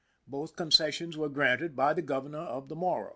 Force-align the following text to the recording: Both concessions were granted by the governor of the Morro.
Both 0.25 0.55
concessions 0.55 1.15
were 1.15 1.29
granted 1.29 1.75
by 1.75 1.93
the 1.93 2.01
governor 2.01 2.39
of 2.39 2.69
the 2.69 2.75
Morro. 2.75 3.09